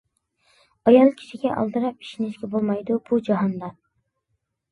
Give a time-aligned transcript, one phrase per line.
[0.87, 3.69] ئايال كىشىگە ئالدىراپ ئىشىنىشكە بولمايدۇ بۇ جاھاندا.